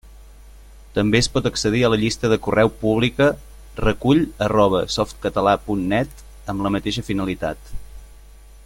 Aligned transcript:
També 0.93 1.19
es 1.23 1.27
pot 1.35 1.49
accedir 1.49 1.81
a 1.85 1.91
la 1.93 1.99
llista 2.03 2.31
de 2.31 2.39
correu 2.47 2.71
pública 2.85 3.27
recull@softcatala.net 3.83 6.25
amb 6.55 6.67
la 6.67 6.73
mateixa 6.79 7.05
finalitat. 7.13 7.71